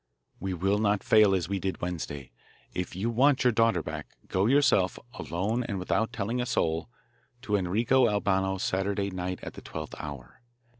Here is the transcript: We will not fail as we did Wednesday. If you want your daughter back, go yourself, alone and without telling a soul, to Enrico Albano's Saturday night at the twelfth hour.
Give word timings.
We 0.39 0.55
will 0.55 0.79
not 0.79 1.03
fail 1.03 1.35
as 1.35 1.47
we 1.47 1.59
did 1.59 1.79
Wednesday. 1.79 2.31
If 2.73 2.95
you 2.95 3.11
want 3.11 3.43
your 3.43 3.53
daughter 3.53 3.83
back, 3.83 4.07
go 4.29 4.47
yourself, 4.47 4.97
alone 5.13 5.63
and 5.63 5.77
without 5.77 6.11
telling 6.11 6.41
a 6.41 6.45
soul, 6.47 6.89
to 7.43 7.55
Enrico 7.55 8.09
Albano's 8.09 8.63
Saturday 8.63 9.11
night 9.11 9.37
at 9.43 9.53
the 9.53 9.61
twelfth 9.61 9.93
hour. 9.99 10.41